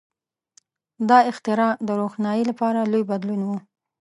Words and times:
•دا 1.09 1.17
اختراع 1.31 1.71
د 1.87 1.89
روښنایۍ 2.01 2.43
لپاره 2.49 2.79
لوی 2.91 3.03
بدلون 3.11 3.41
و. 3.45 3.49